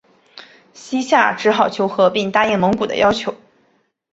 [0.73, 3.35] 西夏只好求和并答应蒙古的要求。